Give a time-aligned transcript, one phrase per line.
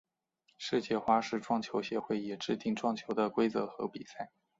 [0.57, 4.31] 世界花式撞球协会也制定撞球的规则和比赛。